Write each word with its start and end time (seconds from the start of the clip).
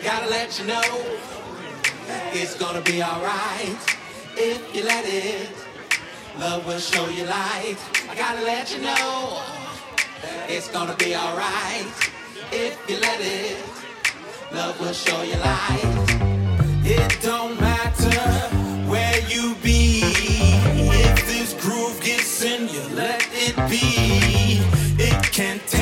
I 0.00 0.02
gotta 0.02 0.30
let 0.30 0.58
you 0.58 0.64
know 0.64 0.80
it's 2.32 2.54
gonna 2.56 2.80
be 2.80 3.02
alright 3.02 3.76
if 4.34 4.74
you 4.74 4.82
let 4.82 5.04
it. 5.06 5.50
Love 6.38 6.66
will 6.66 6.78
show 6.78 7.06
you 7.10 7.24
light. 7.26 7.76
I 8.08 8.14
gotta 8.14 8.40
let 8.40 8.74
you 8.74 8.80
know 8.80 9.42
it's 10.48 10.68
gonna 10.68 10.96
be 10.96 11.14
alright 11.14 11.84
if 12.50 12.78
you 12.88 12.98
let 12.98 13.20
it. 13.20 13.58
Love 14.54 14.80
will 14.80 14.94
show 14.94 15.20
you 15.20 15.36
light. 15.36 15.92
It 16.82 17.18
don't 17.20 17.60
matter 17.60 18.20
where 18.88 19.20
you 19.28 19.54
be. 19.56 20.00
If 20.02 21.26
this 21.26 21.52
groove 21.62 22.00
gets 22.00 22.42
in 22.42 22.70
you, 22.70 22.82
let 22.96 23.22
it 23.32 23.54
be. 23.68 24.62
It 24.98 25.22
can 25.30 25.60
take 25.66 25.79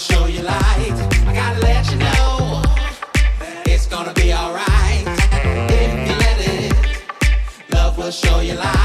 show 0.00 0.24
you 0.24 0.40
light. 0.40 0.96
I 1.26 1.32
gotta 1.34 1.60
let 1.60 1.90
you 1.90 1.98
know 1.98 2.62
it's 3.66 3.86
gonna 3.86 4.14
be 4.14 4.32
alright 4.32 5.04
if 5.70 6.08
you 6.08 6.14
let 6.24 6.38
it. 6.40 7.74
Love 7.74 7.98
will 7.98 8.10
show 8.10 8.40
you 8.40 8.54
light. 8.54 8.79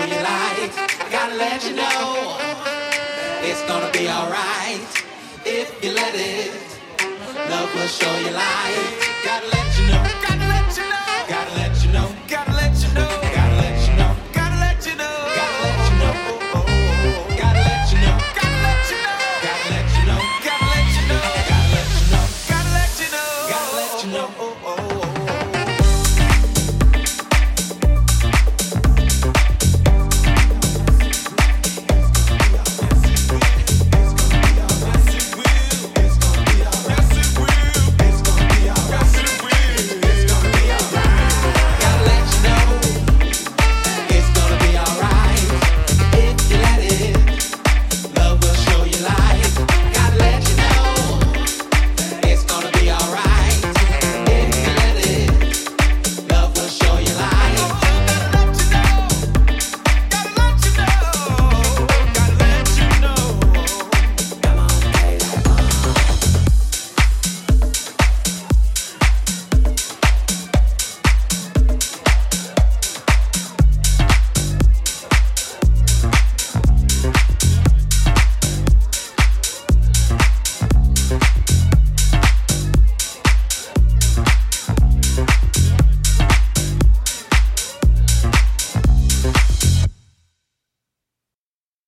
know 0.00 0.16
you 0.16 0.22
like. 0.22 0.72
Gotta 1.10 1.34
let 1.36 1.64
you 1.64 1.74
know 1.76 2.38
it's 3.42 3.62
gonna 3.68 3.90
be 3.92 4.08
alright 4.08 4.80
if 5.44 5.68
you 5.82 5.92
let 5.92 6.14
it. 6.14 6.52
Love 7.50 7.74
will 7.74 7.86
show 7.86 8.14
you 8.24 8.30
light. 8.30 8.76
Gotta 9.24 9.46
let 9.48 9.78
you 9.78 9.86
know. 9.88 10.02
Gotta 10.24 10.46
let 10.48 10.66
you 10.74 10.84
know. 10.88 11.04
Gotta 11.28 11.54
let 11.56 11.84
you 11.84 11.92
know. 11.92 12.08
Gotta 12.28 12.52
let 12.52 12.74
you 12.80 12.92
know. 12.92 13.10
Gotta 13.28 13.56
let 13.60 13.76
you 13.86 13.94
know. 13.96 14.12
Gotta 14.32 14.56
let 14.56 14.86
you 14.86 14.96
know. 14.96 15.16
Gotta 15.20 15.60
let 15.60 15.88
you 15.90 15.98
know. 16.00 16.14
Gotta 17.40 17.60
let 17.68 17.92
you 17.92 17.98
know. 18.00 18.16
Gotta 18.24 18.48
let 18.48 18.68
you 18.70 18.88
know. 18.90 19.36
Gotta 19.44 19.68
let 19.68 19.88
you 19.90 20.00
know. 20.00 20.00
Gotta 20.00 20.00
let 20.00 20.00
you 20.00 20.04
know. 20.08 20.20
Gotta 20.48 20.66
let 20.72 20.90
you 20.96 21.04
know. 21.10 22.24
Gotta 22.48 22.70
let 22.76 22.92
you 23.00 23.08
know. 23.12 23.28
Gotta 23.50 23.76
let 23.76 24.04
you 24.04 24.10
know. 24.12 24.89